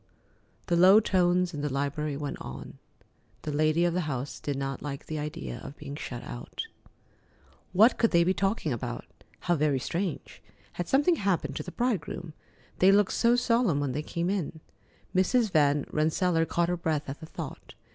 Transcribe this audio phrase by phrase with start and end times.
[0.65, 2.79] The low tones in the library went on.
[3.43, 6.65] The lady of the house did not like the idea of being shut out.
[7.71, 9.05] What could they be talking about?
[9.41, 10.41] How very strange!
[10.73, 12.33] Had something happened to the bridegroom?
[12.79, 14.59] They looked so solemn when they came in.
[15.15, 15.51] Mrs.
[15.51, 17.75] Van Rensselaer caught her breath at the thought.